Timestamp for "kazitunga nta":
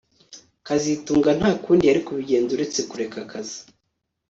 0.67-1.51